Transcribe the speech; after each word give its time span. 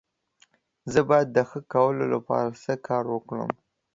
زه 0.91 0.99
باید 1.09 1.27
د 1.31 1.37
ښه 1.49 1.59
کولو 1.73 2.05
لپاره 2.13 2.59
څه 2.63 2.73
کار 2.87 3.05
وکړم؟ 3.09 3.51